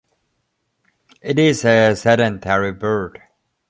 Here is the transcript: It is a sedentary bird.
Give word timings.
It 1.21 1.37
is 1.37 1.63
a 1.63 1.93
sedentary 1.93 2.71
bird. 2.71 3.21